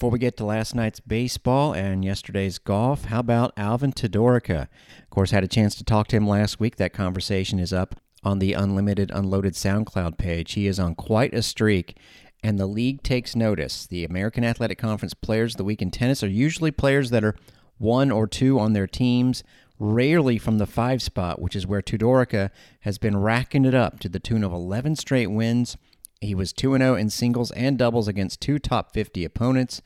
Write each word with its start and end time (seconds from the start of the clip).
Before 0.00 0.12
we 0.12 0.18
get 0.18 0.38
to 0.38 0.46
last 0.46 0.74
night's 0.74 0.98
baseball 0.98 1.74
and 1.74 2.02
yesterday's 2.02 2.56
golf, 2.56 3.04
how 3.04 3.20
about 3.20 3.52
Alvin 3.58 3.92
Tudorica? 3.92 4.62
Of 5.02 5.10
course, 5.10 5.30
had 5.30 5.44
a 5.44 5.46
chance 5.46 5.74
to 5.74 5.84
talk 5.84 6.08
to 6.08 6.16
him 6.16 6.26
last 6.26 6.58
week. 6.58 6.76
That 6.76 6.94
conversation 6.94 7.58
is 7.58 7.70
up 7.70 7.96
on 8.24 8.38
the 8.38 8.54
Unlimited 8.54 9.10
Unloaded 9.10 9.52
SoundCloud 9.52 10.16
page. 10.16 10.54
He 10.54 10.66
is 10.66 10.80
on 10.80 10.94
quite 10.94 11.34
a 11.34 11.42
streak, 11.42 11.98
and 12.42 12.58
the 12.58 12.64
league 12.64 13.02
takes 13.02 13.36
notice. 13.36 13.86
The 13.86 14.06
American 14.06 14.42
Athletic 14.42 14.78
Conference 14.78 15.12
Players 15.12 15.52
of 15.52 15.58
the 15.58 15.64
Week 15.64 15.82
in 15.82 15.90
tennis 15.90 16.22
are 16.22 16.28
usually 16.28 16.70
players 16.70 17.10
that 17.10 17.22
are 17.22 17.36
one 17.76 18.10
or 18.10 18.26
two 18.26 18.58
on 18.58 18.72
their 18.72 18.86
teams, 18.86 19.44
rarely 19.78 20.38
from 20.38 20.56
the 20.56 20.66
five 20.66 21.02
spot, 21.02 21.42
which 21.42 21.54
is 21.54 21.66
where 21.66 21.82
Tudorica 21.82 22.48
has 22.80 22.96
been 22.96 23.18
racking 23.18 23.66
it 23.66 23.74
up 23.74 24.00
to 24.00 24.08
the 24.08 24.18
tune 24.18 24.44
of 24.44 24.52
11 24.54 24.96
straight 24.96 25.30
wins. 25.30 25.76
He 26.20 26.34
was 26.34 26.52
2 26.52 26.76
0 26.76 26.96
in 26.96 27.08
singles 27.08 27.50
and 27.52 27.78
doubles 27.78 28.06
against 28.06 28.40
two 28.40 28.58
top 28.58 28.92
50 28.92 29.24
opponents. 29.24 29.80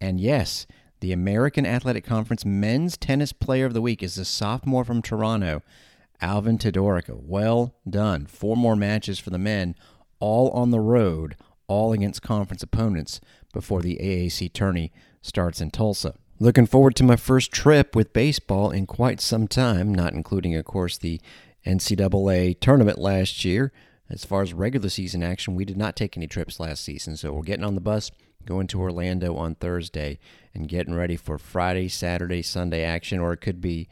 And 0.00 0.18
yes, 0.18 0.66
the 1.00 1.12
American 1.12 1.66
Athletic 1.66 2.04
Conference 2.04 2.44
Men's 2.44 2.96
Tennis 2.96 3.34
Player 3.34 3.66
of 3.66 3.74
the 3.74 3.82
Week 3.82 4.02
is 4.02 4.16
a 4.16 4.24
sophomore 4.24 4.84
from 4.84 5.02
Toronto, 5.02 5.62
Alvin 6.22 6.56
Tudorica. 6.56 7.14
Well 7.14 7.74
done. 7.88 8.24
Four 8.24 8.56
more 8.56 8.76
matches 8.76 9.18
for 9.18 9.28
the 9.28 9.38
men, 9.38 9.74
all 10.20 10.48
on 10.52 10.70
the 10.70 10.80
road, 10.80 11.36
all 11.66 11.92
against 11.92 12.22
conference 12.22 12.62
opponents 12.62 13.20
before 13.52 13.82
the 13.82 13.98
AAC 14.00 14.54
tourney 14.54 14.90
starts 15.20 15.60
in 15.60 15.70
Tulsa. 15.70 16.14
Looking 16.40 16.66
forward 16.66 16.96
to 16.96 17.04
my 17.04 17.16
first 17.16 17.52
trip 17.52 17.94
with 17.94 18.14
baseball 18.14 18.70
in 18.70 18.86
quite 18.86 19.20
some 19.20 19.46
time, 19.46 19.94
not 19.94 20.14
including, 20.14 20.54
of 20.56 20.64
course, 20.64 20.96
the 20.96 21.20
NCAA 21.66 22.58
tournament 22.58 22.98
last 22.98 23.44
year. 23.44 23.70
As 24.14 24.24
far 24.24 24.42
as 24.42 24.54
regular 24.54 24.88
season 24.88 25.24
action, 25.24 25.56
we 25.56 25.64
did 25.64 25.76
not 25.76 25.96
take 25.96 26.16
any 26.16 26.28
trips 26.28 26.60
last 26.60 26.84
season, 26.84 27.16
so 27.16 27.32
we're 27.32 27.42
getting 27.42 27.64
on 27.64 27.74
the 27.74 27.80
bus, 27.80 28.12
going 28.46 28.68
to 28.68 28.80
Orlando 28.80 29.34
on 29.34 29.56
Thursday, 29.56 30.20
and 30.54 30.68
getting 30.68 30.94
ready 30.94 31.16
for 31.16 31.36
Friday, 31.36 31.88
Saturday, 31.88 32.40
Sunday 32.40 32.84
action, 32.84 33.18
or 33.18 33.32
it 33.32 33.40
could 33.40 33.60
be 33.60 33.88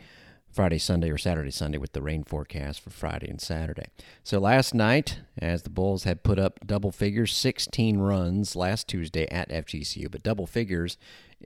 Friday, 0.48 0.78
Sunday, 0.78 1.10
or 1.10 1.18
Saturday, 1.18 1.50
Sunday 1.50 1.76
with 1.76 1.92
the 1.92 2.00
rain 2.00 2.22
forecast 2.22 2.80
for 2.80 2.90
Friday 2.90 3.28
and 3.28 3.40
Saturday. 3.40 3.86
So 4.22 4.38
last 4.38 4.74
night, 4.74 5.18
as 5.38 5.64
the 5.64 5.70
Bulls 5.70 6.04
had 6.04 6.22
put 6.22 6.38
up 6.38 6.60
double 6.64 6.92
figures, 6.92 7.34
16 7.34 7.98
runs 7.98 8.54
last 8.54 8.86
Tuesday 8.86 9.26
at 9.28 9.48
FGCU, 9.48 10.08
but 10.08 10.22
double 10.22 10.46
figures 10.46 10.98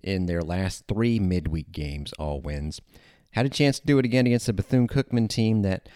in 0.02 0.26
their 0.26 0.42
last 0.42 0.84
three 0.86 1.18
midweek 1.18 1.72
games, 1.72 2.12
all 2.18 2.42
wins. 2.42 2.82
Had 3.30 3.46
a 3.46 3.50
chance 3.50 3.80
to 3.80 3.86
do 3.86 3.98
it 3.98 4.04
again 4.04 4.26
against 4.26 4.46
the 4.46 4.52
Bethune 4.52 4.86
Cookman 4.86 5.30
team 5.30 5.62
that, 5.62 5.88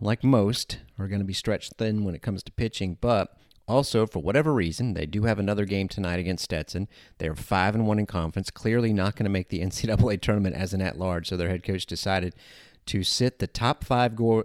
like 0.00 0.24
most, 0.24 0.78
are 0.98 1.08
going 1.08 1.20
to 1.20 1.26
be 1.26 1.32
stretched 1.32 1.74
thin 1.74 2.04
when 2.04 2.14
it 2.14 2.22
comes 2.22 2.42
to 2.44 2.52
pitching, 2.52 2.96
but 3.00 3.36
also, 3.66 4.06
for 4.06 4.20
whatever 4.20 4.52
reason, 4.52 4.92
they 4.92 5.06
do 5.06 5.22
have 5.22 5.38
another 5.38 5.64
game 5.64 5.88
tonight 5.88 6.18
against 6.18 6.44
Stetson. 6.44 6.86
They're 7.16 7.34
five 7.34 7.74
and 7.74 7.86
one 7.86 7.98
in 7.98 8.04
conference, 8.04 8.50
clearly 8.50 8.92
not 8.92 9.16
going 9.16 9.24
to 9.24 9.30
make 9.30 9.48
the 9.48 9.60
NCAA 9.64 10.20
tournament 10.20 10.54
as 10.54 10.74
an 10.74 10.82
at-large. 10.82 11.28
So 11.28 11.36
their 11.36 11.48
head 11.48 11.62
coach 11.62 11.86
decided 11.86 12.34
to 12.86 13.02
sit 13.02 13.38
the 13.38 13.46
top 13.46 13.82
five 13.82 14.14
go- 14.14 14.44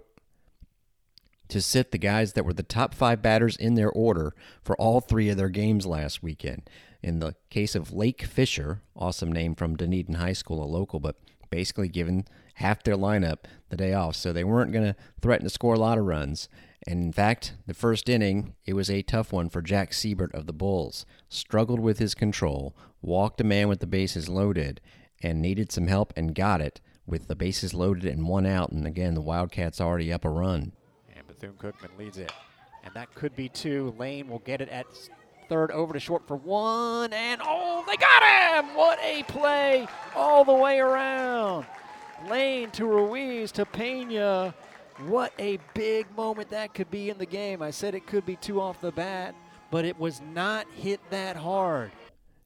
to 1.48 1.60
sit 1.60 1.90
the 1.90 1.98
guys 1.98 2.32
that 2.32 2.44
were 2.44 2.54
the 2.54 2.62
top 2.62 2.94
five 2.94 3.20
batters 3.20 3.56
in 3.56 3.74
their 3.74 3.90
order 3.90 4.34
for 4.62 4.74
all 4.76 5.00
three 5.00 5.28
of 5.28 5.36
their 5.36 5.48
games 5.50 5.84
last 5.84 6.22
weekend. 6.22 6.70
In 7.02 7.18
the 7.18 7.34
case 7.50 7.74
of 7.74 7.92
Lake 7.92 8.22
Fisher, 8.22 8.82
awesome 8.96 9.32
name 9.32 9.54
from 9.54 9.76
Dunedin 9.76 10.14
High 10.14 10.32
School, 10.32 10.62
a 10.62 10.64
local, 10.64 11.00
but 11.00 11.16
basically 11.50 11.88
given 11.88 12.24
half 12.54 12.82
their 12.82 12.96
lineup 12.96 13.44
the 13.68 13.76
day 13.76 13.92
off, 13.92 14.16
so 14.16 14.32
they 14.32 14.44
weren't 14.44 14.72
going 14.72 14.84
to 14.84 14.96
threaten 15.20 15.44
to 15.44 15.50
score 15.50 15.74
a 15.74 15.78
lot 15.78 15.98
of 15.98 16.04
runs. 16.04 16.48
And 16.86 17.02
in 17.02 17.12
fact, 17.12 17.54
the 17.66 17.74
first 17.74 18.08
inning, 18.08 18.54
it 18.64 18.74
was 18.74 18.90
a 18.90 19.02
tough 19.02 19.32
one 19.32 19.50
for 19.50 19.60
Jack 19.60 19.92
Siebert 19.92 20.34
of 20.34 20.46
the 20.46 20.52
Bulls. 20.52 21.04
Struggled 21.28 21.80
with 21.80 21.98
his 21.98 22.14
control, 22.14 22.74
walked 23.02 23.40
a 23.40 23.44
man 23.44 23.68
with 23.68 23.80
the 23.80 23.86
bases 23.86 24.28
loaded, 24.28 24.80
and 25.22 25.42
needed 25.42 25.70
some 25.70 25.88
help 25.88 26.12
and 26.16 26.34
got 26.34 26.60
it 26.60 26.80
with 27.06 27.28
the 27.28 27.36
bases 27.36 27.74
loaded 27.74 28.06
and 28.06 28.28
one 28.28 28.46
out. 28.46 28.70
And 28.70 28.86
again, 28.86 29.14
the 29.14 29.20
Wildcats 29.20 29.80
already 29.80 30.12
up 30.12 30.24
a 30.24 30.30
run. 30.30 30.72
And 31.14 31.26
Bethune 31.26 31.54
Cookman 31.58 31.98
leads 31.98 32.16
it. 32.16 32.32
And 32.82 32.94
that 32.94 33.14
could 33.14 33.36
be 33.36 33.48
two. 33.48 33.94
Lane 33.98 34.28
will 34.28 34.38
get 34.38 34.62
it 34.62 34.70
at 34.70 34.86
third 35.50 35.72
over 35.72 35.92
to 35.92 36.00
short 36.00 36.26
for 36.26 36.36
one. 36.36 37.12
And 37.12 37.40
oh, 37.44 37.84
they 37.86 37.96
got 37.96 38.22
him! 38.22 38.74
What 38.76 38.98
a 39.02 39.24
play 39.24 39.86
all 40.14 40.44
the 40.44 40.54
way 40.54 40.78
around. 40.78 41.66
Lane 42.28 42.70
to 42.70 42.86
Ruiz 42.86 43.50
to 43.52 43.66
Pena. 43.66 44.54
What 45.06 45.32
a 45.38 45.58
big 45.74 46.06
moment 46.16 46.50
that 46.50 46.72
could 46.72 46.90
be 46.90 47.10
in 47.10 47.18
the 47.18 47.26
game. 47.26 47.62
I 47.62 47.70
said 47.70 47.94
it 47.94 48.06
could 48.06 48.24
be 48.24 48.36
two 48.36 48.60
off 48.60 48.80
the 48.80 48.92
bat, 48.92 49.34
but 49.70 49.84
it 49.84 49.98
was 49.98 50.20
not 50.32 50.66
hit 50.76 51.00
that 51.10 51.36
hard. 51.36 51.90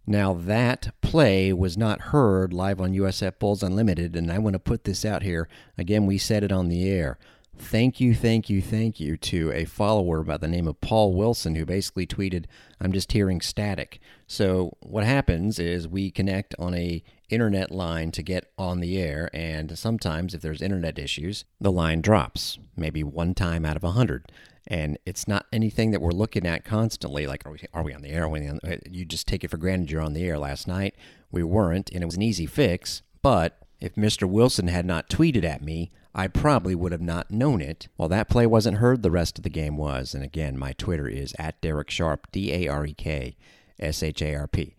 Now, 0.07 0.33
that 0.35 0.93
play 1.01 1.53
was 1.53 1.77
not 1.77 2.01
heard 2.01 2.53
live 2.53 2.81
on 2.81 2.93
USF 2.93 3.39
Bulls 3.39 3.63
Unlimited, 3.63 4.17
and 4.17 4.31
I 4.31 4.39
want 4.39 4.55
to 4.55 4.61
put 4.61 4.85
this 4.85 5.05
out 5.05 5.23
here. 5.23 5.49
Again, 5.77 6.07
we 6.07 6.17
said 6.17 6.45
it 6.45 6.53
on 6.53 6.69
the 6.69 6.89
air. 6.89 7.19
Thank 7.57 8.01
you, 8.01 8.15
thank 8.15 8.51
you, 8.51 8.61
thank 8.61 8.99
you 9.01 9.17
to 9.17 9.53
a 9.53 9.65
follower 9.65 10.23
by 10.23 10.37
the 10.37 10.49
name 10.49 10.67
of 10.67 10.81
Paul 10.81 11.15
Wilson 11.15 11.55
who 11.55 11.65
basically 11.65 12.07
tweeted, 12.07 12.47
I'm 12.81 12.93
just 12.93 13.13
hearing 13.13 13.41
static. 13.41 14.01
So, 14.27 14.77
what 14.81 15.05
happens 15.05 15.59
is 15.59 15.87
we 15.87 16.11
connect 16.11 16.55
on 16.59 16.75
a 16.75 17.03
internet 17.31 17.71
line 17.71 18.11
to 18.13 18.23
get 18.23 18.53
on 18.59 18.81
the 18.81 19.01
air, 19.01 19.31
and 19.33 19.79
sometimes 19.79 20.35
if 20.35 20.43
there's 20.43 20.63
internet 20.63 20.99
issues, 20.99 21.45
the 21.61 21.73
line 21.73 22.01
drops, 22.01 22.59
maybe 22.77 23.03
one 23.03 23.35
time 23.35 23.65
out 23.65 23.77
of 23.77 23.85
a 23.85 23.93
hundred. 23.93 24.31
And 24.67 24.99
it's 25.05 25.29
not 25.29 25.47
anything 25.53 25.91
that 25.91 26.01
we're 26.01 26.11
looking 26.11 26.47
at 26.47 26.65
constantly. 26.65 27.27
Like, 27.27 27.47
are 27.47 27.53
we, 27.53 27.59
are 27.73 27.83
we 27.83 27.93
on 27.93 28.03
the 28.03 28.11
air? 28.11 28.27
On 28.27 28.33
the, 28.33 28.81
you 28.91 29.05
just 29.05 29.29
take 29.29 29.45
it 29.45 29.49
for 29.49 29.59
granted 29.59 29.91
you're 29.91 30.01
on 30.01 30.15
the 30.15 30.25
air. 30.25 30.39
Last 30.39 30.67
night 30.67 30.95
we 31.31 31.43
weren't, 31.43 31.91
and 31.91 32.03
it 32.03 32.07
was 32.07 32.17
an 32.17 32.23
easy 32.23 32.47
fix. 32.47 33.03
But 33.21 33.59
if 33.81 33.95
Mr. 33.95 34.29
Wilson 34.29 34.69
had 34.69 34.87
not 34.87 35.09
tweeted 35.09 35.45
at 35.45 35.63
me, 35.63 35.91
I 36.15 36.29
probably 36.29 36.75
would 36.75 36.93
have 36.93 37.01
not 37.01 37.31
known 37.31 37.61
it. 37.61 37.89
While 37.97 38.09
that 38.11 38.29
play 38.29 38.47
wasn't 38.47 38.79
heard, 38.79 39.03
the 39.03 39.11
rest 39.11 39.39
of 39.39 39.43
the 39.43 39.51
game 39.51 39.77
was. 39.77 40.15
And 40.15 40.23
again, 40.23 40.57
my 40.57 40.73
Twitter 40.73 41.09
is 41.09 41.35
at 41.39 41.61
Darek 41.61 41.91
Sharp, 41.91 42.29
D 42.31 42.53
A 42.53 42.69
R 42.69 42.87
E 42.87 42.95
K 42.95 43.37
S 43.81 44.03
H 44.03 44.23
A 44.23 44.35
R 44.35 44.47
P. 44.47 44.77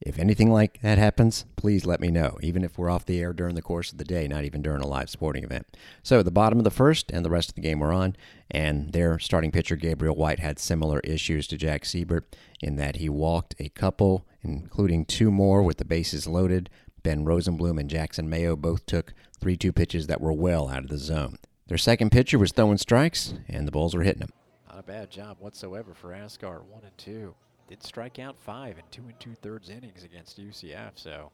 If 0.00 0.18
anything 0.18 0.50
like 0.50 0.82
that 0.82 0.98
happens, 0.98 1.46
please 1.56 1.86
let 1.86 2.00
me 2.00 2.10
know, 2.10 2.38
even 2.42 2.62
if 2.62 2.76
we're 2.76 2.90
off 2.90 3.06
the 3.06 3.18
air 3.18 3.32
during 3.32 3.54
the 3.54 3.62
course 3.62 3.90
of 3.90 3.98
the 3.98 4.04
day, 4.04 4.28
not 4.28 4.44
even 4.44 4.60
during 4.60 4.82
a 4.82 4.86
live 4.86 5.08
sporting 5.08 5.42
event. 5.42 5.66
So, 6.02 6.22
the 6.22 6.30
bottom 6.30 6.58
of 6.58 6.64
the 6.64 6.70
first 6.70 7.10
and 7.10 7.24
the 7.24 7.30
rest 7.30 7.48
of 7.48 7.54
the 7.54 7.62
game 7.62 7.80
were 7.80 7.92
on, 7.92 8.14
and 8.50 8.92
their 8.92 9.18
starting 9.18 9.50
pitcher, 9.50 9.74
Gabriel 9.74 10.14
White, 10.14 10.38
had 10.38 10.58
similar 10.58 11.00
issues 11.00 11.46
to 11.48 11.56
Jack 11.56 11.86
Siebert 11.86 12.36
in 12.60 12.76
that 12.76 12.96
he 12.96 13.08
walked 13.08 13.54
a 13.58 13.70
couple, 13.70 14.26
including 14.42 15.06
two 15.06 15.30
more 15.30 15.62
with 15.62 15.78
the 15.78 15.84
bases 15.84 16.26
loaded. 16.26 16.68
Ben 17.06 17.24
Rosenblum 17.24 17.78
and 17.78 17.88
Jackson 17.88 18.28
Mayo 18.28 18.56
both 18.56 18.84
took 18.84 19.14
3 19.38 19.56
2 19.56 19.70
pitches 19.70 20.08
that 20.08 20.20
were 20.20 20.32
well 20.32 20.68
out 20.68 20.82
of 20.82 20.88
the 20.88 20.98
zone. 20.98 21.38
Their 21.68 21.78
second 21.78 22.10
pitcher 22.10 22.36
was 22.36 22.50
throwing 22.50 22.78
strikes, 22.78 23.32
and 23.46 23.64
the 23.64 23.70
Bulls 23.70 23.94
were 23.94 24.02
hitting 24.02 24.22
them. 24.22 24.32
Not 24.66 24.80
a 24.80 24.82
bad 24.82 25.08
job 25.08 25.36
whatsoever 25.38 25.94
for 25.94 26.12
Asgard, 26.12 26.68
1 26.68 26.82
and 26.82 26.98
2 26.98 27.32
did 27.68 27.84
strike 27.84 28.18
out 28.18 28.36
five 28.40 28.76
in 28.76 28.82
two 28.90 29.02
and 29.02 29.20
two 29.20 29.36
thirds 29.40 29.70
innings 29.70 30.02
against 30.02 30.40
UCF, 30.40 30.94
so 30.96 31.30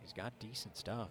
he's 0.00 0.12
got 0.12 0.36
decent 0.40 0.76
stuff. 0.76 1.10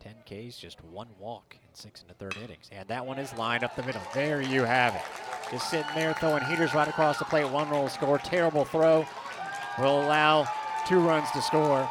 10 0.00 0.14
Ks, 0.50 0.56
just 0.56 0.82
one 0.82 1.08
walk 1.20 1.56
in 1.62 1.72
six 1.72 2.02
and 2.02 2.10
a 2.10 2.14
third 2.14 2.36
innings. 2.42 2.68
And 2.72 2.88
that 2.88 3.06
one 3.06 3.20
is 3.20 3.32
lined 3.38 3.62
up 3.62 3.76
the 3.76 3.84
middle. 3.84 4.02
There 4.12 4.42
you 4.42 4.64
have 4.64 4.96
it. 4.96 5.02
Just 5.52 5.70
sitting 5.70 5.86
there 5.94 6.14
throwing 6.14 6.42
heaters 6.46 6.74
right 6.74 6.88
across 6.88 7.20
the 7.20 7.26
plate. 7.26 7.48
One 7.48 7.70
roll 7.70 7.88
score. 7.88 8.18
Terrible 8.18 8.64
throw. 8.64 9.06
Will 9.78 10.04
allow 10.04 10.48
two 10.88 10.98
runs 10.98 11.30
to 11.30 11.40
score. 11.40 11.88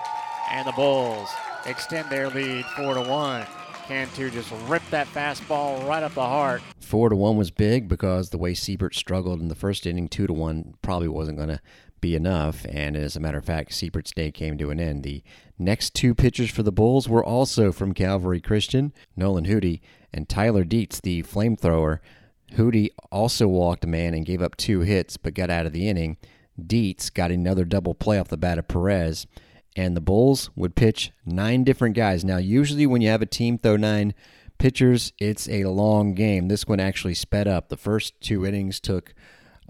And 0.53 0.67
the 0.67 0.71
Bulls 0.73 1.31
extend 1.65 2.11
their 2.11 2.29
lead 2.29 2.63
four 2.77 2.93
to 2.93 3.01
one. 3.01 3.47
Cantu 3.87 4.29
just 4.29 4.53
ripped 4.67 4.91
that 4.91 5.07
fastball 5.07 5.83
right 5.87 6.03
up 6.03 6.13
the 6.13 6.21
heart. 6.21 6.61
Four 6.79 7.09
to 7.09 7.15
one 7.15 7.37
was 7.37 7.49
big 7.49 7.89
because 7.89 8.29
the 8.29 8.37
way 8.37 8.53
Siebert 8.53 8.93
struggled 8.93 9.41
in 9.41 9.47
the 9.47 9.55
first 9.55 9.87
inning, 9.87 10.07
two 10.07 10.27
to 10.27 10.31
one 10.31 10.75
probably 10.83 11.07
wasn't 11.07 11.37
going 11.37 11.49
to 11.49 11.59
be 12.01 12.15
enough. 12.15 12.67
And 12.69 12.95
as 12.95 13.15
a 13.15 13.19
matter 13.19 13.39
of 13.39 13.45
fact, 13.45 13.73
Siebert's 13.73 14.11
day 14.11 14.29
came 14.29 14.59
to 14.59 14.69
an 14.69 14.79
end. 14.79 15.01
The 15.01 15.23
next 15.57 15.95
two 15.95 16.13
pitchers 16.13 16.51
for 16.51 16.61
the 16.61 16.71
Bulls 16.71 17.09
were 17.09 17.25
also 17.25 17.71
from 17.71 17.95
Calvary 17.95 18.39
Christian, 18.39 18.93
Nolan 19.15 19.47
Hootie 19.47 19.81
and 20.13 20.29
Tyler 20.29 20.63
Dietz, 20.63 20.99
the 21.01 21.23
flamethrower. 21.23 21.97
Hootie 22.51 22.89
also 23.11 23.47
walked 23.47 23.85
a 23.85 23.87
man 23.87 24.13
and 24.13 24.23
gave 24.23 24.43
up 24.43 24.55
two 24.55 24.81
hits, 24.81 25.17
but 25.17 25.33
got 25.33 25.49
out 25.49 25.65
of 25.65 25.73
the 25.73 25.89
inning. 25.89 26.17
Dietz 26.63 27.09
got 27.09 27.31
another 27.31 27.65
double 27.65 27.95
play 27.95 28.19
off 28.19 28.27
the 28.27 28.37
bat 28.37 28.59
of 28.59 28.67
Perez 28.67 29.25
and 29.75 29.95
the 29.95 30.01
Bulls 30.01 30.49
would 30.55 30.75
pitch 30.75 31.11
nine 31.25 31.63
different 31.63 31.95
guys. 31.95 32.23
Now, 32.23 32.37
usually 32.37 32.85
when 32.85 33.01
you 33.01 33.09
have 33.09 33.21
a 33.21 33.27
team 33.27 33.57
throw 33.57 33.75
nine 33.75 34.13
pitchers, 34.57 35.13
it's 35.19 35.49
a 35.49 35.65
long 35.65 36.13
game. 36.13 36.47
This 36.47 36.67
one 36.67 36.79
actually 36.79 37.15
sped 37.15 37.47
up. 37.47 37.69
The 37.69 37.77
first 37.77 38.19
two 38.21 38.45
innings 38.45 38.79
took 38.79 39.13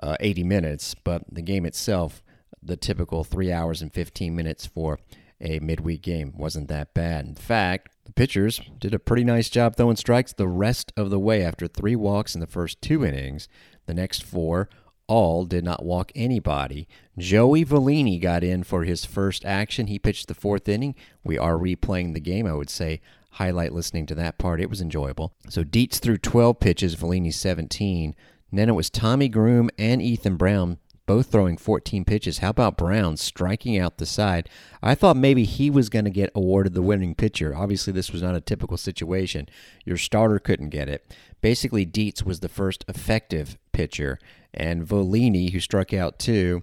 uh, 0.01 0.17
80 0.19 0.43
minutes, 0.43 0.95
but 1.03 1.23
the 1.31 1.41
game 1.41 1.65
itself, 1.65 2.21
the 2.61 2.77
typical 2.77 3.23
three 3.23 3.51
hours 3.51 3.81
and 3.81 3.93
15 3.93 4.35
minutes 4.35 4.65
for 4.65 4.99
a 5.39 5.59
midweek 5.59 6.01
game, 6.01 6.33
wasn't 6.35 6.67
that 6.69 6.93
bad. 6.93 7.25
In 7.25 7.35
fact, 7.35 7.89
the 8.05 8.13
pitchers 8.13 8.61
did 8.79 8.93
a 8.93 8.99
pretty 8.99 9.23
nice 9.23 9.49
job 9.49 9.75
throwing 9.75 9.95
strikes 9.95 10.33
the 10.33 10.47
rest 10.47 10.91
of 10.97 11.09
the 11.09 11.19
way 11.19 11.43
after 11.43 11.67
three 11.67 11.95
walks 11.95 12.35
in 12.35 12.41
the 12.41 12.47
first 12.47 12.81
two 12.81 13.05
innings. 13.05 13.47
The 13.85 13.93
next 13.93 14.23
four 14.23 14.69
all 15.07 15.45
did 15.45 15.63
not 15.63 15.85
walk 15.85 16.11
anybody. 16.15 16.87
Joey 17.17 17.63
Vellini 17.65 18.19
got 18.19 18.43
in 18.43 18.63
for 18.63 18.83
his 18.83 19.05
first 19.05 19.45
action. 19.45 19.87
He 19.87 19.99
pitched 19.99 20.27
the 20.27 20.33
fourth 20.33 20.67
inning. 20.67 20.95
We 21.23 21.37
are 21.37 21.55
replaying 21.55 22.13
the 22.13 22.19
game. 22.19 22.47
I 22.47 22.53
would 22.53 22.69
say 22.69 23.01
highlight 23.31 23.73
listening 23.73 24.05
to 24.07 24.15
that 24.15 24.37
part. 24.37 24.61
It 24.61 24.69
was 24.69 24.81
enjoyable. 24.81 25.33
So 25.49 25.63
Dietz 25.63 25.99
threw 25.99 26.17
12 26.17 26.59
pitches, 26.59 26.95
Vellini 26.95 27.33
17. 27.33 28.15
And 28.51 28.59
then 28.59 28.69
it 28.69 28.73
was 28.73 28.89
Tommy 28.89 29.29
Groom 29.29 29.69
and 29.77 30.01
Ethan 30.01 30.37
Brown 30.37 30.77
both 31.05 31.27
throwing 31.27 31.57
14 31.57 32.05
pitches. 32.05 32.37
How 32.39 32.49
about 32.49 32.77
Brown 32.77 33.17
striking 33.17 33.77
out 33.77 33.97
the 33.97 34.05
side? 34.05 34.49
I 34.81 34.95
thought 34.95 35.17
maybe 35.17 35.43
he 35.43 35.69
was 35.69 35.89
going 35.89 36.05
to 36.05 36.11
get 36.11 36.31
awarded 36.33 36.73
the 36.73 36.81
winning 36.81 37.15
pitcher. 37.15 37.55
Obviously, 37.55 37.91
this 37.91 38.11
was 38.11 38.21
not 38.21 38.35
a 38.35 38.41
typical 38.41 38.77
situation. 38.77 39.49
Your 39.85 39.97
starter 39.97 40.39
couldn't 40.39 40.69
get 40.69 40.87
it. 40.87 41.05
Basically, 41.41 41.85
Dietz 41.85 42.23
was 42.23 42.39
the 42.39 42.49
first 42.49 42.85
effective 42.87 43.57
pitcher, 43.73 44.17
and 44.53 44.87
Vellini, 44.87 45.51
who 45.51 45.59
struck 45.59 45.93
out 45.93 46.19
two, 46.19 46.61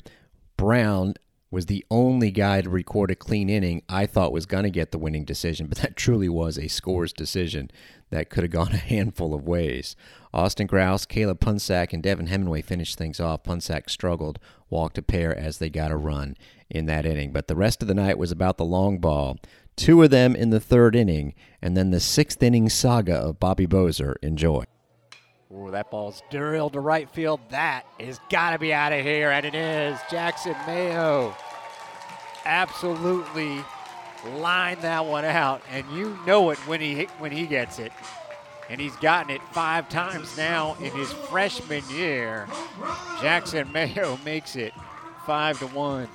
Brown 0.57 1.15
was 1.51 1.67
the 1.67 1.85
only 1.91 2.31
guy 2.31 2.63
to 2.63 2.71
record 2.71 3.11
a 3.11 3.17
clean 3.17 3.51
inning 3.51 3.83
I 3.89 4.07
thought 4.07 4.33
was 4.33 4.47
going 4.47 4.63
to 4.63 4.71
get 4.71 4.93
the 4.93 4.99
winning 4.99 5.25
decision, 5.25 5.67
but 5.67 5.79
that 5.79 5.97
truly 5.97 6.29
was 6.29 6.57
a 6.57 6.69
scores 6.69 7.13
decision 7.13 7.71
that 8.11 8.31
could 8.31 8.45
have 8.45 8.53
gone 8.53 8.73
a 8.73 8.77
handful 8.77 9.35
of 9.35 9.47
ways. 9.47 9.97
Austin 10.33 10.67
Grouse, 10.67 11.05
Caleb 11.05 11.41
Punsack, 11.41 11.93
and 11.93 12.03
Devin 12.03 12.29
Hemingway 12.29 12.63
finished 12.63 12.97
things 12.97 13.19
off. 13.19 13.43
Punsack 13.43 13.91
struggled, 13.91 14.39
walked 14.69 14.99
a 14.99 15.03
pair 15.03 15.37
as 15.37 15.59
they 15.59 15.69
got 15.69 15.91
a 15.91 15.97
run 15.97 16.37
in 16.69 16.87
that 16.87 17.05
inning. 17.05 17.33
But 17.33 17.49
the 17.49 17.57
rest 17.57 17.83
of 17.83 17.89
the 17.89 17.95
night 17.95 18.19
was 18.19 18.31
about 18.31 18.57
the 18.57 18.65
long 18.65 18.99
ball. 18.99 19.39
Two 19.75 20.03
of 20.03 20.11
them 20.11 20.37
in 20.37 20.51
the 20.51 20.61
third 20.61 20.95
inning, 20.95 21.35
and 21.61 21.77
then 21.77 21.91
the 21.91 22.01
sixth 22.01 22.43
inning 22.43 22.69
saga 22.69 23.15
of 23.15 23.41
Bobby 23.41 23.67
Bozer. 23.67 24.15
Enjoy. 24.23 24.65
Ooh, 25.53 25.71
that 25.73 25.91
ball's 25.91 26.23
drilled 26.31 26.75
to 26.75 26.81
right 26.81 27.11
field. 27.11 27.41
That 27.49 27.85
is 27.99 28.21
got 28.31 28.51
to 28.51 28.59
be 28.59 28.73
out 28.73 28.93
of 28.93 29.05
here, 29.05 29.31
and 29.31 29.45
it 29.45 29.55
is. 29.55 29.99
Jackson 30.09 30.55
Mayo 30.67 31.35
absolutely 32.45 33.65
lined 34.37 34.83
that 34.83 35.05
one 35.05 35.25
out, 35.25 35.61
and 35.73 35.85
you 35.91 36.17
know 36.25 36.51
it 36.51 36.59
when 36.69 36.81
he 36.81 37.05
when 37.19 37.33
he 37.33 37.47
gets 37.47 37.79
it. 37.81 37.93
And 38.69 38.81
he's 38.81 38.95
gotten 38.97 39.35
it 39.35 39.43
five 39.51 39.89
times 39.89 40.37
now 40.37 40.77
in 40.77 40.93
his 40.93 41.11
freshman 41.11 41.83
year. 41.91 42.47
Jackson 43.21 43.73
Mayo 43.73 44.17
makes 44.25 44.55
it 44.55 44.73
five 45.27 45.59
to 45.59 45.67
one. 45.67 46.09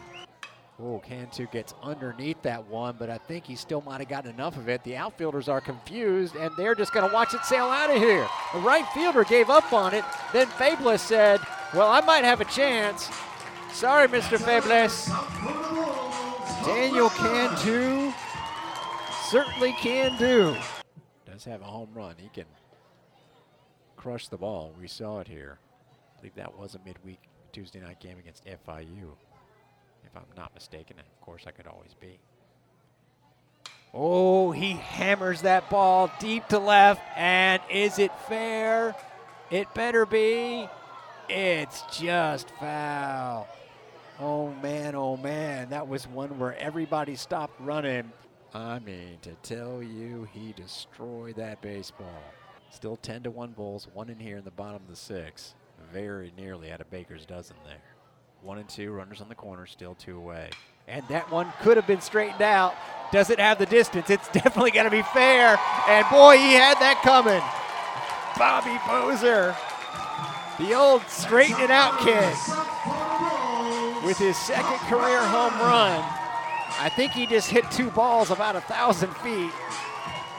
Oh, 0.78 1.00
Cantu 1.00 1.48
gets 1.48 1.74
underneath 1.82 2.42
that 2.42 2.68
one, 2.68 2.98
but 3.00 3.10
I 3.10 3.18
think 3.18 3.46
he 3.46 3.56
still 3.56 3.82
might 3.82 4.02
have 4.02 4.10
gotten 4.10 4.32
enough 4.32 4.58
of 4.58 4.68
it. 4.68 4.84
The 4.84 4.98
outfielders 4.98 5.48
are 5.48 5.62
confused, 5.62 6.36
and 6.36 6.52
they're 6.58 6.76
just 6.76 6.92
going 6.92 7.08
to 7.08 7.14
watch 7.14 7.34
it 7.34 7.46
sail 7.46 7.66
out 7.66 7.90
of 7.90 7.96
here. 7.96 8.28
The 8.54 8.60
right 8.60 8.86
fielder 8.94 9.24
gave 9.24 9.50
up 9.50 9.72
on 9.72 9.94
it. 9.94 10.04
Then 10.34 10.48
Fables 10.48 11.02
said, 11.02 11.40
Well, 11.74 11.90
I 11.90 12.02
might 12.02 12.26
have 12.26 12.42
a 12.42 12.46
chance. 12.46 13.10
Sorry, 13.72 14.10
Mr. 14.10 14.38
Fables. 14.38 15.08
Daniel 16.66 17.10
Cantu 17.10 18.12
certainly 19.30 19.72
can 19.80 20.18
do. 20.18 20.58
Does 21.26 21.46
have 21.46 21.62
a 21.62 21.66
home 21.66 21.90
run. 21.94 22.16
He 22.18 22.28
can 22.28 22.46
crush 23.96 24.28
the 24.28 24.38
ball. 24.38 24.74
We 24.78 24.90
saw 24.90 25.20
it 25.20 25.28
here. 25.30 25.58
I 25.94 26.20
believe 26.20 26.36
that 26.36 26.58
was 26.58 26.76
a 26.76 26.80
midweek 26.86 27.20
Tuesday 27.54 27.80
night 27.80 28.02
game 28.02 28.18
against 28.18 28.44
FIU 28.46 29.14
if 30.16 30.22
I'm 30.22 30.38
not 30.38 30.54
mistaken. 30.54 30.98
And 30.98 31.08
Of 31.08 31.22
course, 31.22 31.44
I 31.48 31.52
could 31.52 31.68
always 31.68 31.94
be. 31.94 32.20
Oh, 33.94 34.52
he 34.52 34.74
hammers 34.74 35.42
that 35.42 35.70
ball 35.70 36.12
deep 36.20 36.48
to 36.50 36.60
left. 36.60 37.02
And 37.16 37.62
is 37.70 38.00
it 38.00 38.12
fair? 38.28 38.96
It 39.50 39.74
better 39.74 40.06
be. 40.06 40.68
It's 41.30 41.82
just 41.92 42.50
foul. 42.60 43.48
Oh, 44.20 44.54
man, 44.62 44.96
oh, 44.96 45.18
man. 45.18 45.70
That 45.70 45.88
was 45.88 46.08
one 46.08 46.38
where 46.40 46.58
everybody 46.58 47.16
stopped 47.16 47.60
running. 47.60 48.12
I 48.54 48.80
mean, 48.80 49.18
to 49.24 49.32
tell 49.44 49.84
you, 49.84 50.28
he 50.32 50.54
destroyed 50.54 51.36
that 51.38 51.62
baseball. 51.62 52.24
Still 52.70 52.98
10 52.98 53.24
to 53.24 53.32
1 53.32 53.52
Bulls, 53.52 53.88
one 53.94 54.10
in 54.10 54.20
here 54.20 54.38
in 54.38 54.44
the 54.44 54.52
bottom 54.52 54.82
of 54.82 54.88
the 54.90 54.96
six. 54.96 55.56
Very 55.92 56.34
nearly 56.38 56.72
out 56.72 56.82
of 56.82 56.90
baker's 56.90 57.26
dozen 57.26 57.56
there. 57.66 57.95
One 58.46 58.60
and 58.60 58.70
two, 58.70 58.92
runners 58.92 59.22
on 59.22 59.28
the 59.28 59.34
corner, 59.34 59.66
still 59.66 59.96
two 59.96 60.18
away. 60.18 60.52
And 60.88 61.04
that 61.08 61.32
one 61.32 61.52
could 61.62 61.78
have 61.78 61.88
been 61.88 62.00
straightened 62.00 62.44
out. 62.44 62.76
Does 63.12 63.32
it 63.32 63.40
have 63.40 63.58
the 63.58 63.66
distance? 63.66 64.12
It's 64.12 64.28
definitely 64.34 64.70
going 64.70 64.86
to 64.86 64.92
be 64.92 65.02
fair. 65.02 65.60
And 65.88 66.06
boy, 66.12 66.38
he 66.38 66.54
had 66.54 66.78
that 66.78 67.02
coming. 67.02 67.42
Bobby 68.38 68.78
Bozer, 68.86 69.56
the 70.60 70.76
old 70.76 71.02
straighten 71.08 71.60
it 71.60 71.72
out 71.72 71.98
kid, 72.02 72.36
with 74.06 74.20
his 74.20 74.38
second 74.38 74.78
career 74.90 75.26
home 75.26 75.60
run. 75.60 76.06
I 76.78 76.92
think 76.96 77.14
he 77.14 77.26
just 77.26 77.50
hit 77.50 77.72
two 77.72 77.90
balls 77.90 78.30
about 78.30 78.56
a 78.56 78.62
thousand 78.62 79.16
feet. 79.18 79.50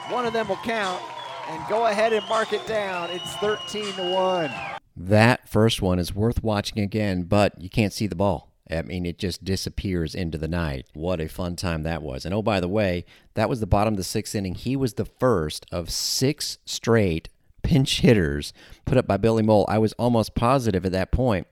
One 0.07 0.25
of 0.25 0.31
them 0.31 0.47
will 0.47 0.55
count. 0.63 1.03
And 1.49 1.61
go 1.67 1.87
ahead 1.87 2.13
and 2.13 2.25
mark 2.29 2.53
it 2.53 2.65
down. 2.67 3.09
It's 3.09 3.35
13 3.35 3.93
to 3.95 4.13
1. 4.13 4.76
That 4.99 5.47
first 5.47 5.79
one 5.79 5.99
is 5.99 6.15
worth 6.15 6.43
watching 6.43 6.79
again, 6.79 7.23
but 7.23 7.61
you 7.61 7.69
can't 7.69 7.93
see 7.93 8.07
the 8.07 8.15
ball. 8.15 8.51
I 8.69 8.81
mean, 8.81 9.05
it 9.05 9.19
just 9.19 9.45
disappears 9.45 10.15
into 10.15 10.39
the 10.39 10.47
night. 10.47 10.87
What 10.93 11.21
a 11.21 11.29
fun 11.29 11.55
time 11.55 11.83
that 11.83 12.01
was. 12.01 12.25
And 12.25 12.33
oh, 12.33 12.41
by 12.41 12.59
the 12.59 12.67
way, 12.67 13.05
that 13.35 13.47
was 13.47 13.59
the 13.59 13.67
bottom 13.67 13.93
of 13.93 13.97
the 13.97 14.03
sixth 14.03 14.33
inning. 14.33 14.55
He 14.55 14.75
was 14.75 14.95
the 14.95 15.05
first 15.05 15.67
of 15.71 15.91
six 15.91 16.57
straight 16.65 17.29
pinch 17.61 18.01
hitters 18.01 18.53
put 18.85 18.97
up 18.97 19.07
by 19.07 19.17
Billy 19.17 19.43
Mohl. 19.43 19.65
I 19.69 19.77
was 19.77 19.93
almost 19.93 20.35
positive 20.35 20.85
at 20.85 20.91
that 20.93 21.11
point 21.11 21.47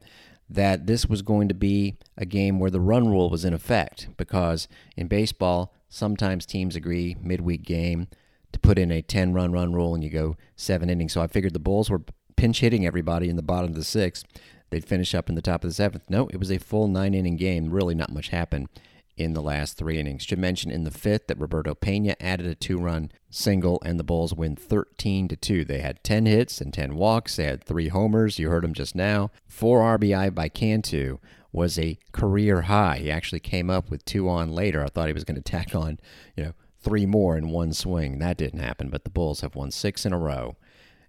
that 0.50 0.88
this 0.88 1.06
was 1.06 1.22
going 1.22 1.48
to 1.48 1.54
be 1.54 1.98
a 2.18 2.26
game 2.26 2.60
where 2.60 2.72
the 2.72 2.82
run 2.82 3.08
rule 3.08 3.30
was 3.30 3.46
in 3.46 3.54
effect 3.54 4.10
because 4.18 4.68
in 4.98 5.08
baseball, 5.08 5.72
sometimes 5.88 6.46
teams 6.46 6.76
agree 6.76 7.16
midweek 7.22 7.64
game 7.64 8.08
to 8.52 8.60
put 8.60 8.80
in 8.80 8.92
a 8.92 9.02
10 9.02 9.34
run 9.34 9.52
run 9.52 9.74
rule 9.74 9.94
and 9.94 10.04
you 10.04 10.10
go 10.10 10.36
seven 10.56 10.90
innings. 10.90 11.14
So 11.14 11.22
I 11.22 11.28
figured 11.28 11.54
the 11.54 11.60
Bulls 11.60 11.90
were 11.90 12.02
pinch 12.36 12.60
hitting 12.60 12.86
everybody 12.86 13.30
in 13.30 13.36
the 13.36 13.42
bottom 13.42 13.72
of 13.72 13.76
the 13.76 13.84
sixth. 13.84 14.26
They'd 14.70 14.86
finish 14.86 15.14
up 15.14 15.30
in 15.30 15.36
the 15.36 15.42
top 15.42 15.64
of 15.64 15.70
the 15.70 15.74
seventh. 15.74 16.10
No, 16.10 16.28
it 16.28 16.38
was 16.38 16.52
a 16.52 16.58
full 16.58 16.88
nine 16.88 17.14
inning 17.14 17.38
game. 17.38 17.70
Really, 17.70 17.96
not 17.96 18.12
much 18.12 18.30
happened 18.30 18.70
in 19.18 19.34
the 19.34 19.42
last 19.42 19.78
three 19.78 19.98
innings. 19.98 20.24
Should 20.24 20.40
mention 20.40 20.72
in 20.72 20.84
the 20.84 20.92
fifth 20.92 21.28
that 21.28 21.40
Roberto 21.40 21.74
Pena 21.74 22.16
added 22.20 22.46
a 22.46 22.56
two 22.56 22.78
run 22.78 23.12
single 23.30 23.82
and 23.86 24.00
the 24.00 24.04
Bulls 24.04 24.34
win 24.34 24.56
13 24.56 25.28
to 25.30 25.36
2. 25.36 25.66
They 25.66 25.80
had 25.80 26.04
10 26.04 26.26
hits 26.26 26.60
and 26.60 26.74
10 26.74 26.96
walks. 26.96 27.36
They 27.36 27.46
had 27.46 27.64
three 27.64 27.90
homers. 27.90 28.40
You 28.40 28.50
heard 28.50 28.64
them 28.64 28.74
just 28.74 28.96
now. 28.96 29.32
Four 29.48 29.98
RBI 29.98 30.34
by 30.34 30.50
Cantu 30.50 31.20
was 31.52 31.80
a 31.80 31.98
career 32.12 32.64
high. 32.64 32.98
He 32.98 33.10
actually 33.10 33.40
came 33.40 33.70
up 33.70 33.90
with 33.90 34.04
two 34.04 34.28
on 34.28 34.52
later. 34.52 34.84
I 34.84 34.88
thought 34.88 35.08
he 35.08 35.14
was 35.14 35.24
going 35.24 35.42
to 35.42 35.42
tack 35.42 35.74
on, 35.74 36.00
you 36.36 36.44
know, 36.44 36.54
three 36.82 37.06
more 37.06 37.38
in 37.38 37.50
one 37.50 37.72
swing. 37.72 38.20
That 38.20 38.38
didn't 38.38 38.60
happen, 38.60 38.90
but 38.90 39.06
the 39.06 39.10
Bulls 39.10 39.42
have 39.42 39.56
won 39.56 39.72
six 39.72 40.06
in 40.06 40.12
a 40.12 40.20
row 40.20 40.58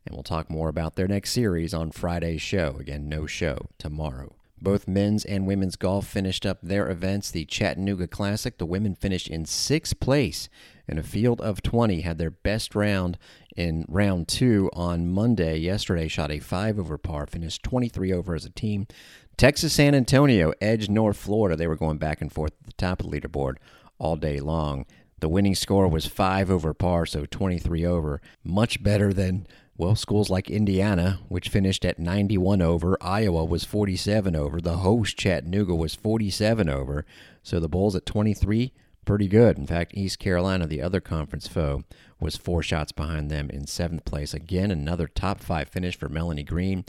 and 0.06 0.14
we'll 0.14 0.22
talk 0.22 0.48
more 0.48 0.68
about 0.68 0.94
their 0.94 1.08
next 1.08 1.32
series 1.32 1.74
on 1.74 1.90
Friday's 1.90 2.40
show. 2.40 2.76
Again, 2.78 3.08
no 3.08 3.26
show 3.26 3.68
tomorrow. 3.78 4.36
Both 4.60 4.88
men's 4.88 5.24
and 5.24 5.46
women's 5.46 5.76
golf 5.76 6.06
finished 6.06 6.46
up 6.46 6.58
their 6.62 6.88
events. 6.88 7.30
The 7.30 7.44
Chattanooga 7.44 8.06
Classic, 8.06 8.56
the 8.56 8.64
women 8.64 8.94
finished 8.94 9.28
in 9.28 9.44
sixth 9.44 10.00
place 10.00 10.48
in 10.88 10.96
a 10.96 11.02
field 11.02 11.40
of 11.40 11.62
20, 11.62 12.00
had 12.00 12.16
their 12.16 12.30
best 12.30 12.74
round 12.74 13.18
in 13.54 13.84
round 13.88 14.28
two 14.28 14.70
on 14.72 15.10
Monday. 15.10 15.58
Yesterday, 15.58 16.08
shot 16.08 16.30
a 16.30 16.38
five 16.38 16.78
over 16.78 16.96
par, 16.96 17.26
finished 17.26 17.62
23 17.64 18.12
over 18.12 18.34
as 18.34 18.44
a 18.46 18.50
team. 18.50 18.86
Texas 19.36 19.74
San 19.74 19.94
Antonio 19.94 20.54
edged 20.62 20.90
North 20.90 21.18
Florida. 21.18 21.56
They 21.56 21.66
were 21.66 21.76
going 21.76 21.98
back 21.98 22.22
and 22.22 22.32
forth 22.32 22.52
at 22.60 22.66
the 22.66 22.72
top 22.72 23.00
of 23.00 23.10
the 23.10 23.20
leaderboard 23.20 23.56
all 23.98 24.16
day 24.16 24.40
long. 24.40 24.86
The 25.20 25.28
winning 25.28 25.54
score 25.54 25.88
was 25.88 26.06
five 26.06 26.50
over 26.50 26.72
par, 26.72 27.04
so 27.04 27.26
23 27.26 27.84
over. 27.84 28.20
Much 28.44 28.82
better 28.82 29.12
than 29.12 29.46
well, 29.78 29.94
schools 29.94 30.30
like 30.30 30.50
Indiana, 30.50 31.20
which 31.28 31.48
finished 31.48 31.84
at 31.84 31.98
91 31.98 32.62
over, 32.62 32.96
Iowa 33.00 33.44
was 33.44 33.64
47 33.64 34.34
over, 34.34 34.60
the 34.60 34.78
host 34.78 35.18
Chattanooga 35.18 35.74
was 35.74 35.94
47 35.94 36.68
over, 36.68 37.04
so 37.42 37.60
the 37.60 37.68
Bulls 37.68 37.94
at 37.94 38.06
23, 38.06 38.72
pretty 39.04 39.28
good. 39.28 39.58
In 39.58 39.66
fact, 39.66 39.92
East 39.94 40.18
Carolina, 40.18 40.66
the 40.66 40.80
other 40.80 41.00
conference 41.00 41.46
foe, 41.46 41.84
was 42.18 42.36
four 42.36 42.62
shots 42.62 42.92
behind 42.92 43.30
them 43.30 43.50
in 43.50 43.66
seventh 43.66 44.04
place. 44.04 44.32
Again, 44.32 44.70
another 44.70 45.06
top 45.06 45.40
five 45.40 45.68
finish 45.68 45.96
for 45.96 46.08
Melanie 46.08 46.42
Green. 46.42 46.84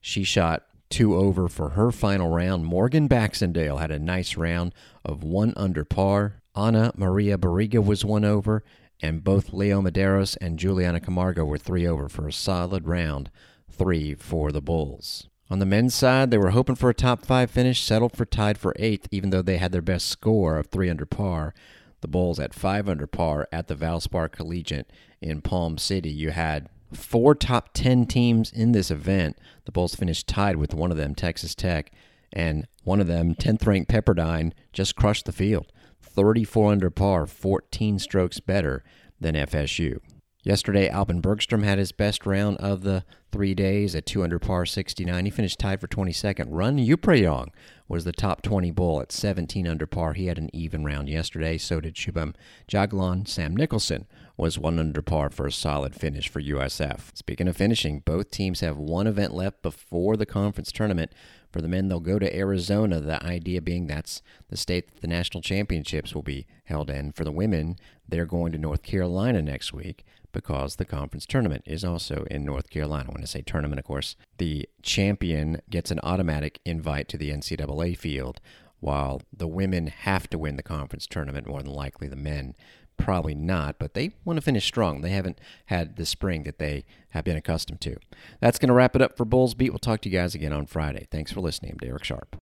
She 0.00 0.22
shot 0.22 0.64
two 0.90 1.16
over 1.16 1.48
for 1.48 1.70
her 1.70 1.90
final 1.90 2.30
round. 2.30 2.64
Morgan 2.64 3.08
Baxendale 3.08 3.78
had 3.78 3.90
a 3.90 3.98
nice 3.98 4.36
round 4.36 4.74
of 5.04 5.24
one 5.24 5.52
under 5.56 5.84
par. 5.84 6.42
Anna 6.54 6.92
Maria 6.96 7.36
Barriga 7.36 7.84
was 7.84 8.04
one 8.04 8.24
over, 8.24 8.62
and 9.00 9.24
both 9.24 9.52
Leo 9.52 9.80
Medeiros 9.82 10.36
and 10.40 10.58
Juliana 10.58 11.00
Camargo 11.00 11.44
were 11.44 11.58
three 11.58 11.86
over 11.86 12.08
for 12.08 12.26
a 12.26 12.32
solid 12.32 12.86
round 12.86 13.30
three 13.70 14.14
for 14.14 14.52
the 14.52 14.62
Bulls. 14.62 15.28
On 15.48 15.58
the 15.60 15.66
men's 15.66 15.94
side, 15.94 16.30
they 16.30 16.38
were 16.38 16.50
hoping 16.50 16.74
for 16.74 16.90
a 16.90 16.94
top 16.94 17.24
five 17.24 17.50
finish, 17.50 17.82
settled 17.82 18.16
for 18.16 18.24
tied 18.24 18.58
for 18.58 18.74
eighth, 18.78 19.06
even 19.10 19.30
though 19.30 19.42
they 19.42 19.58
had 19.58 19.70
their 19.70 19.82
best 19.82 20.08
score 20.08 20.58
of 20.58 20.66
three 20.66 20.90
under 20.90 21.06
par. 21.06 21.54
The 22.00 22.08
Bulls 22.08 22.40
at 22.40 22.54
five 22.54 22.88
under 22.88 23.06
par 23.06 23.48
at 23.52 23.68
the 23.68 23.76
Valspar 23.76 24.30
Collegiate 24.30 24.90
in 25.20 25.42
Palm 25.42 25.78
City. 25.78 26.10
You 26.10 26.30
had 26.30 26.68
four 26.92 27.34
top 27.34 27.70
10 27.74 28.06
teams 28.06 28.52
in 28.52 28.72
this 28.72 28.90
event. 28.90 29.38
The 29.66 29.72
Bulls 29.72 29.94
finished 29.94 30.26
tied 30.26 30.56
with 30.56 30.74
one 30.74 30.90
of 30.90 30.96
them, 30.96 31.14
Texas 31.14 31.54
Tech, 31.54 31.92
and 32.32 32.66
one 32.82 33.00
of 33.00 33.06
them, 33.06 33.34
10th 33.34 33.66
ranked 33.66 33.90
Pepperdine, 33.90 34.52
just 34.72 34.96
crushed 34.96 35.26
the 35.26 35.32
field. 35.32 35.72
34 36.06 36.72
under 36.72 36.90
par, 36.90 37.26
14 37.26 37.98
strokes 37.98 38.40
better 38.40 38.84
than 39.20 39.34
FSU. 39.34 39.98
Yesterday, 40.46 40.88
Albin 40.88 41.20
Bergstrom 41.20 41.64
had 41.64 41.76
his 41.76 41.90
best 41.90 42.24
round 42.24 42.56
of 42.58 42.82
the 42.82 43.04
three 43.32 43.52
days 43.52 43.96
at 43.96 44.06
2 44.06 44.22
under 44.22 44.38
par 44.38 44.64
69. 44.64 45.24
He 45.24 45.30
finished 45.32 45.58
tied 45.58 45.80
for 45.80 45.88
22nd. 45.88 46.46
Run 46.50 46.78
Youprayong 46.78 47.48
was 47.88 48.04
the 48.04 48.12
top 48.12 48.42
20 48.42 48.70
bull 48.70 49.00
at 49.00 49.10
17 49.10 49.66
under 49.66 49.88
par. 49.88 50.12
He 50.12 50.26
had 50.26 50.38
an 50.38 50.48
even 50.54 50.84
round 50.84 51.08
yesterday. 51.08 51.58
So 51.58 51.80
did 51.80 51.96
Shubham 51.96 52.36
Jaglan. 52.68 53.26
Sam 53.26 53.56
Nicholson 53.56 54.06
was 54.36 54.56
1 54.56 54.78
under 54.78 55.02
par 55.02 55.30
for 55.30 55.48
a 55.48 55.52
solid 55.52 55.96
finish 55.96 56.28
for 56.28 56.40
USF. 56.40 57.16
Speaking 57.16 57.48
of 57.48 57.56
finishing, 57.56 57.98
both 57.98 58.30
teams 58.30 58.60
have 58.60 58.76
one 58.78 59.08
event 59.08 59.34
left 59.34 59.62
before 59.62 60.16
the 60.16 60.26
conference 60.26 60.70
tournament. 60.70 61.10
For 61.56 61.62
the 61.62 61.68
men, 61.68 61.88
they'll 61.88 62.00
go 62.00 62.18
to 62.18 62.36
Arizona, 62.36 63.00
the 63.00 63.24
idea 63.24 63.62
being 63.62 63.86
that's 63.86 64.20
the 64.50 64.58
state 64.58 64.92
that 64.92 65.00
the 65.00 65.06
national 65.06 65.40
championships 65.40 66.14
will 66.14 66.22
be 66.22 66.46
held 66.64 66.90
in. 66.90 67.12
For 67.12 67.24
the 67.24 67.32
women, 67.32 67.76
they're 68.06 68.26
going 68.26 68.52
to 68.52 68.58
North 68.58 68.82
Carolina 68.82 69.40
next 69.40 69.72
week 69.72 70.04
because 70.32 70.76
the 70.76 70.84
conference 70.84 71.24
tournament 71.24 71.62
is 71.64 71.82
also 71.82 72.26
in 72.30 72.44
North 72.44 72.68
Carolina. 72.68 73.10
When 73.10 73.22
I 73.22 73.24
say 73.24 73.40
tournament, 73.40 73.78
of 73.78 73.86
course, 73.86 74.16
the 74.36 74.68
champion 74.82 75.62
gets 75.70 75.90
an 75.90 75.98
automatic 76.02 76.60
invite 76.66 77.08
to 77.08 77.16
the 77.16 77.30
NCAA 77.30 77.96
field, 77.96 78.38
while 78.80 79.22
the 79.34 79.48
women 79.48 79.86
have 79.86 80.28
to 80.28 80.38
win 80.38 80.56
the 80.56 80.62
conference 80.62 81.06
tournament 81.06 81.46
more 81.46 81.62
than 81.62 81.72
likely. 81.72 82.06
The 82.06 82.16
men 82.16 82.54
probably 82.96 83.34
not, 83.34 83.78
but 83.78 83.94
they 83.94 84.10
want 84.24 84.36
to 84.38 84.42
finish 84.42 84.64
strong. 84.64 85.00
They 85.00 85.10
haven't 85.10 85.38
had 85.66 85.96
the 85.96 86.06
spring 86.06 86.42
that 86.44 86.58
they 86.58 86.84
have 87.10 87.24
been 87.24 87.36
accustomed 87.36 87.80
to. 87.82 87.96
That's 88.40 88.58
going 88.58 88.68
to 88.68 88.74
wrap 88.74 88.96
it 88.96 89.02
up 89.02 89.16
for 89.16 89.24
Bulls 89.24 89.54
Beat. 89.54 89.70
We'll 89.70 89.78
talk 89.78 90.00
to 90.02 90.08
you 90.08 90.18
guys 90.18 90.34
again 90.34 90.52
on 90.52 90.66
Friday. 90.66 91.06
Thanks 91.10 91.30
for 91.30 91.40
listening. 91.40 91.72
I'm 91.72 91.78
Darek 91.78 92.04
Sharp. 92.04 92.34